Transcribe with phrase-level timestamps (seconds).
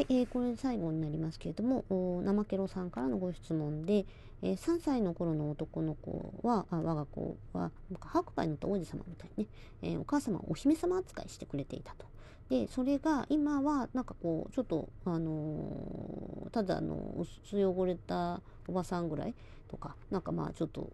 [0.00, 1.84] はい、えー、これ最後になりますけれども、
[2.24, 4.06] 生ケロさんからのご質問で、
[4.40, 7.70] えー、3歳の頃の男の子は、あ我が子は、
[8.00, 9.50] 白馬に乗った王子様みたいにね、
[9.82, 12.06] えー、お母様をお姫様扱いしてくれていたと。
[12.48, 19.34] で、それが今は、なんかこう、ちょっと、あのー、ただ、あの、薄汚れたおばさんぐらい
[19.68, 20.88] とか、なんかまあ、ちょっと、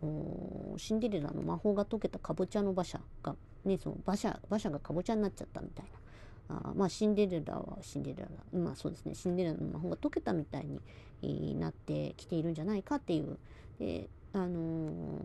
[0.78, 6.05] シンデレラの魔法が解けたかぼちゃの馬車が、ね、その馬車、馬車がかぼちゃになっちゃったみたいな。
[6.48, 8.58] あまあシンデレラはシンデレラ。
[8.58, 9.14] まあそうですね。
[9.14, 10.66] シンデレラの魔法が解けたみたい
[11.22, 13.38] になってきているんじゃないかっていう。
[13.78, 15.20] であのー、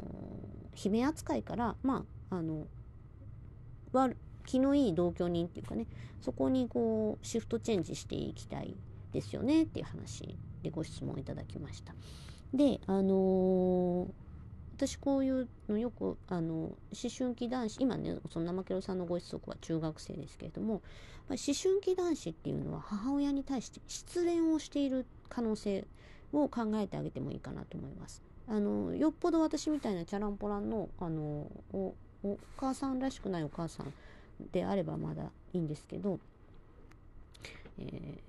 [0.73, 2.67] 姫扱いからまああの
[4.45, 5.87] 気のいい同居人っていうかね。
[6.21, 8.75] そこにこうシフトチェンジしていきたい
[9.11, 11.93] ですよねっていう話でご質問いただきました。
[12.53, 14.20] であのー
[14.87, 16.75] 私こういうのよくあの思
[17.15, 20.81] 春期男子今ねその生ケロさんのご子息は中学生ですけれども
[21.29, 25.85] 思春期男子っていうのは母親に対して失恋をしている可能性
[26.33, 28.23] を考えてあげてもいいかなと思います。
[28.47, 31.93] あのよっぽど私みたいなチャランポランのあのお
[32.57, 33.93] 母さんらしくないお母さん
[34.51, 36.19] であればまだいいんですけど、
[37.77, 38.19] え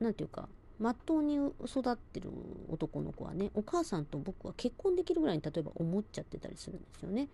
[0.00, 0.48] ー、ていうか
[0.80, 1.36] まっとうに
[1.66, 2.30] 育ってる
[2.70, 7.28] 男の子はねお母さんと僕は結婚できるぐらいに例えば思っちゃってたりするんですよね。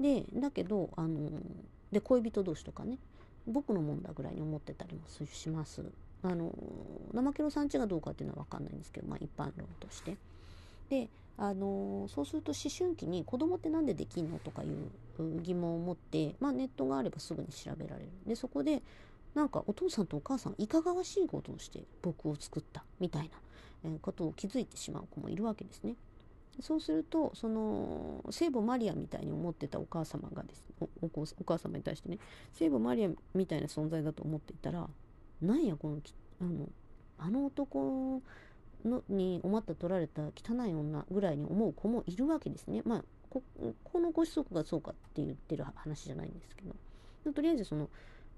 [0.00, 1.30] でだけどあの
[1.92, 2.98] で恋人同士とかね
[3.46, 5.82] 僕のもんだぐらいに思ってたりもします。
[6.22, 6.52] あの
[7.12, 10.16] 生ケロさんちがどうかっていうのは分かんないんですけど、まあ、一般論として。
[10.90, 11.08] で
[11.40, 18.08] あのそうすると思春期に子供って何でできんのとかいう疑問を持って、まあ、ネットがあればすぐに調べられる。
[18.26, 18.82] でそこで
[19.38, 23.30] なんかお父さんとお母さんいかがわしいことをして僕を作ったみたい
[23.84, 25.94] なことを気づいてしまう子もいるわけですね。
[26.60, 32.18] そうするとその聖母マリアみたいに思ってたお母様がですおお母様に対してね
[32.52, 34.88] 聖母マリアみたいな存在だと思っていたら
[35.40, 36.00] なんやこの
[36.40, 36.68] あの
[37.18, 38.20] あの男
[38.84, 42.82] のにおまった取られた汚い女ぐらいに思う子もいるわけですね。
[42.84, 43.44] まあこ
[43.84, 47.88] このご子息がそうかって言ってる話じゃないんですけどとりあえずその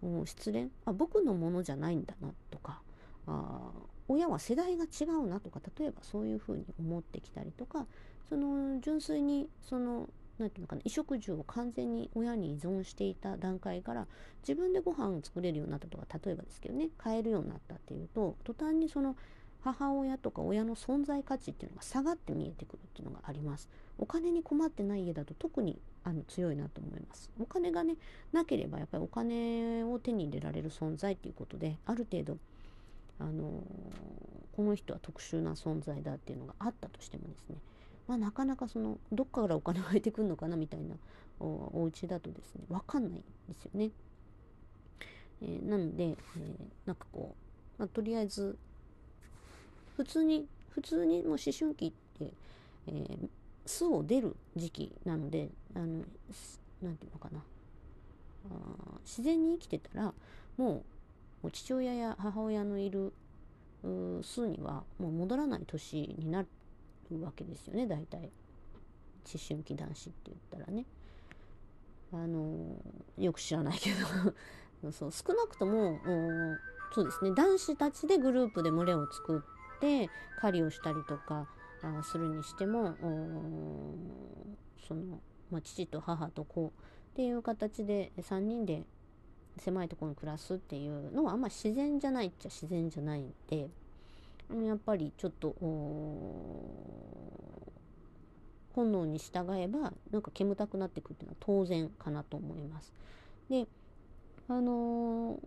[0.03, 0.71] 失恋？
[0.85, 2.83] あ僕のものじゃないんだなとか。
[3.27, 3.71] あ
[4.09, 7.87] 親は世代が違うなとか例えばそういうふうに思ってきたりとか
[8.29, 10.09] その純粋にその
[10.39, 14.09] 何て言うのかな衣食住を完全に親に依存していた段階から
[14.43, 19.17] 自分でご飯を作れるようになったとか例えばですけどね買えるようになったっていうと途端にその
[19.63, 23.69] 母親とか親の存在価値っていうのが下がって見えてくるっていうのがあります。
[23.99, 27.31] お金に困ってない家だと特にあの強いなと思います。
[27.41, 27.97] お金がね
[28.33, 32.39] なければやっぱりお金を手に入れられる存在っていうことである程度
[33.19, 33.63] あの
[34.57, 37.57] この人は特殊な存在だっていうのがあったとしてもですね
[38.11, 40.97] まあ、なかなかそのどっかからお金が入ってくるのかなみたいな
[41.39, 43.91] おお家だとですね分かんないんですよね。
[45.43, 46.17] えー、なので、えー、
[46.87, 47.37] なんかこ
[47.79, 48.59] う、まあ、とりあえず
[50.01, 52.33] 普通に普通にもう思春期って、
[52.87, 53.29] えー、
[53.67, 56.05] 巣を出る時期なのであの
[56.81, 57.41] なんていうのかな。
[58.51, 58.55] あ
[59.05, 60.15] 自然に生きてたら
[60.57, 60.83] も
[61.45, 63.13] う父親や母親のいる
[64.23, 66.49] 巣にはもう戻らない年になる
[67.21, 68.31] わけですよね大体。
[69.31, 70.87] 思春期男子って言ったらね。
[72.15, 72.75] あの
[73.19, 74.35] よく知らないけど。
[74.93, 75.99] そう少なくとも
[76.95, 77.33] そうですね。
[77.35, 80.11] 男子たちでグループで群れを作って
[80.41, 81.49] 狩りをしたりとか
[81.83, 82.95] あするにしても
[84.87, 85.21] その、
[85.51, 86.71] まあ、父と母と子っ
[87.15, 88.83] ていう形で3人で
[89.59, 93.69] 狭いところに暮らすっていうのはあんま自然じゃないっちゃ自然じゃないんで
[94.67, 95.55] やっぱりちょっと
[98.75, 102.93] 本能に従えばなんか煙たくなってくるっていうのは当然かなと思います。
[103.49, 103.67] で
[104.49, 105.39] あのー、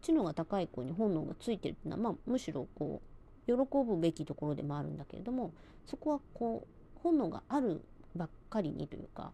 [0.00, 3.11] 知能が高い子に本能がついてるっていうのは、まあ、むしろこう
[3.46, 5.52] 喜ぶべきところでもあるんだけれども
[5.86, 7.82] そこはこう本能がある
[8.14, 9.32] ばっかりにというか、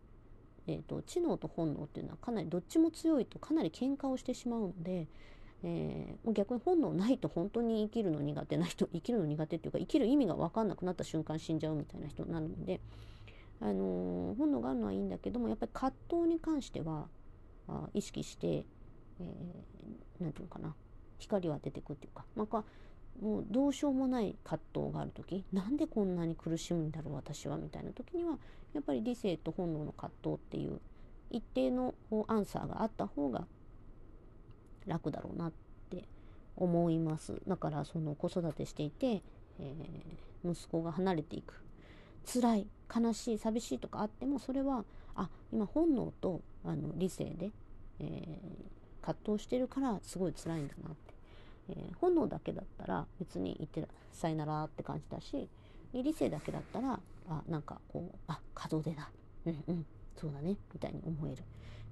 [0.66, 5.08] えーと知能と本能っていうのはかなりどっちも強いとかなり喧嘩をしてしまうので
[5.64, 12.81] えー、逆に本能ないと本当に生きるの苦手な人 生きるの苦手っていうか生きる意味が分かんなくなった瞬間死んじゃうみたいな人になるので、
[13.60, 17.08] あのー、本能があるのはいいんだけどもやっぱり葛藤に関しては
[17.66, 18.64] あ意識して、
[19.20, 20.75] えー、ていうのかな
[21.19, 22.64] 光を当ててくっていうか、まあ、
[23.20, 28.38] もうどうしようもない葛藤がある時なんでこんなに苦しむんだろう私はみたいな時には
[28.75, 30.81] やっぱり理性と本能の葛藤っていう
[31.31, 31.94] 一定の
[32.26, 33.47] アンサーがあった方が
[34.87, 35.53] 楽だろうなっ
[35.91, 36.05] て
[36.56, 37.41] 思います。
[37.47, 39.23] だからその子育てしていて、
[39.61, 41.62] えー、息子が離れていく。
[42.31, 44.85] 辛い悲しい寂しいとかあってもそれは
[45.15, 47.50] あ今本能とあの理性で、
[48.00, 51.15] えー、葛藤してるからすごい辛いんだなって、
[51.70, 55.49] えー、本能だけだったら別に言ってさよならって感じだし
[55.94, 59.11] 理性だけだったらあなんかこうあ可動でだ
[59.47, 59.87] うんうん
[60.20, 60.56] そうだね。
[60.75, 61.44] みたいに思える。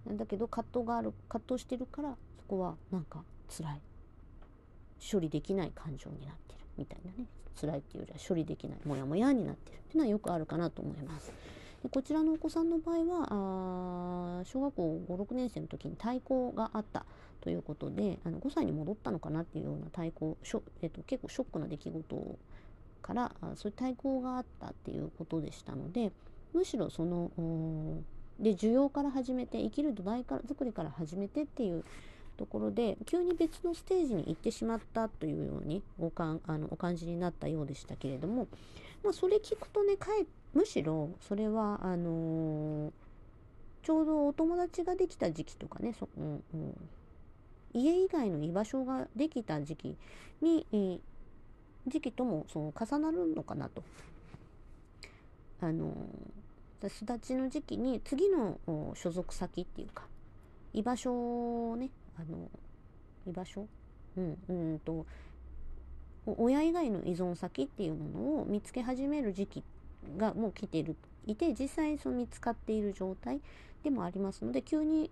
[0.04, 3.80] なんだけど葛藤がある葛藤してるからそこはなんか辛い。
[5.10, 6.60] 処理できない感情になってる。
[6.76, 7.28] みたいなね。
[7.58, 8.78] 辛いっていうよりは処理できない。
[8.84, 9.76] モヤモヤになってる。
[9.76, 11.32] っていうのはよくあるかなと思います。
[11.86, 17.04] でこちらのお子さんの場合はあ小学校56年生の時に対抗があった
[17.40, 20.36] ということであの5歳に戻ったのかなっていうような対抗、
[20.82, 22.38] えっと、結構ショックな出来事
[23.02, 26.10] からあそういう対抗があったっていうことでしたので
[26.52, 27.30] むしろその
[28.40, 31.84] で需要から始めて生きる土台から作りから始めてっていう
[32.36, 38.48] ところで急に別のステージに行ってしまったというようにおかんあのお感じになったようでしたけれども、
[39.04, 42.90] まあ、それ聞くとねかえっむしろそれはあのー、
[43.82, 46.74] ちょうどお友達ができた時期とかねそ、うんうん、
[47.74, 49.96] 家以外の居場所ができた時期
[50.40, 50.98] に、えー、
[51.88, 53.82] 時期ともその重なるのかなと。
[55.60, 58.58] あのー、巣立ちの時期に次の
[58.94, 60.04] 所属先っていうか
[60.72, 62.50] 居場所をねあの
[63.26, 63.66] 居場所？
[64.16, 65.04] うんうんと
[66.26, 69.62] 親以外の依存先っていうものを見つけ始める時期
[70.16, 73.40] がもう来ているいて実際その見つかっている状態
[73.82, 75.10] でもありますので急に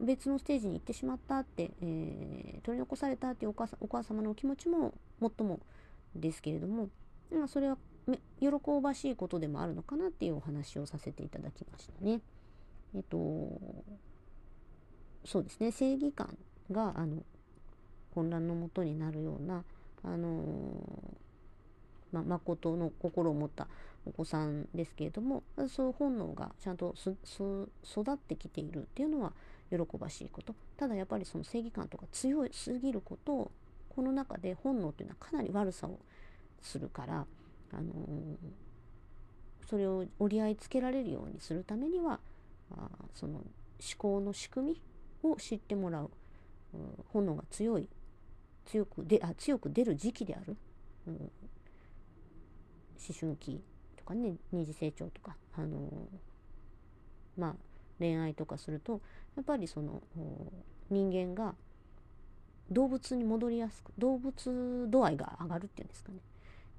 [0.00, 5.60] 別のステージに行ってしまったって、えー、取り残されたっていうお母さお母様のお気持ちももっとも
[6.14, 6.88] ですけれども、
[7.30, 7.76] まあ、それは
[8.40, 8.48] 喜
[8.82, 12.20] ばしいことでもあるのかなっていうお話をさせていただきましたね。
[12.94, 13.16] えっと
[15.24, 16.36] そうですね正義感
[16.70, 17.22] があの
[18.14, 19.64] 混乱のもとになるような
[20.02, 20.32] あの
[22.12, 23.66] ま誠の心を持った
[24.06, 27.68] お子さんですけれどもそういう本能がちゃんと育
[28.12, 29.32] ってきているっていうのは
[29.70, 30.54] 喜ばしいこと。
[30.76, 33.50] ただやっぱりその正義感とか強すぎることを
[33.88, 35.98] この中で本能というのはかなり悪さを
[36.60, 37.26] するから、
[37.72, 37.92] あの
[39.68, 42.20] それを折り合いつけられるようにするためには
[42.72, 43.44] あその思
[43.98, 44.82] 考の仕組み
[45.22, 46.10] を知ってもらう、
[46.74, 47.88] うん、炎が強い
[48.66, 50.56] 強くであ強く出る時期である、
[51.06, 51.30] うん、思
[53.18, 53.62] 春期
[54.04, 55.88] とかね二次成長とか、あの、
[57.38, 57.54] まあ
[57.98, 59.00] 恋愛とかすると
[59.36, 60.02] やっぱりその
[60.90, 61.54] 人間が
[62.70, 66.18] 動物に戻りやすく動物度合いが上がるっていうんですかね。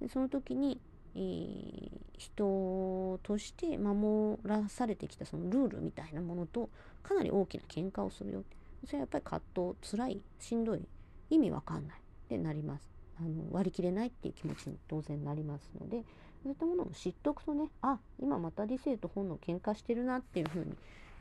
[0.02, 0.80] でその時に、
[1.16, 6.70] えー、人として守らされてきたそのルールみたいなものと
[7.02, 8.44] かなり大きな喧嘩をするよ。
[8.86, 10.82] それはやっぱり葛藤辛いしんどい
[11.30, 12.90] 意味わかんないってなります。
[13.18, 16.04] あの割り切れないっていう気持ちに当然なりますので
[16.46, 20.66] そういったものを知っておくとねあ今また理性と本能喧嘩してるなっていうふう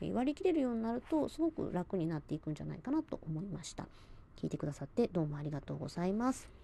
[0.03, 3.87] に割り切れるようになるとすごく楽になっていくんじゃないかなと思いました。
[4.37, 6.64] 聞いてくださってどうもありがとうございます。